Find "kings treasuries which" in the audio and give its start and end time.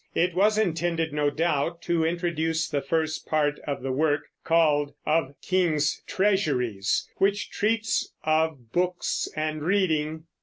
5.43-7.51